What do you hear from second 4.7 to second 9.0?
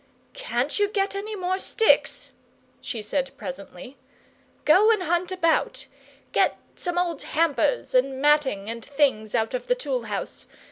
and hunt about. Get some old hampers and matting and